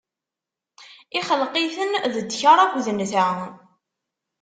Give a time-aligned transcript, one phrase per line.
[1.17, 3.27] ixleq-iten d ddkeṛ akked nnta.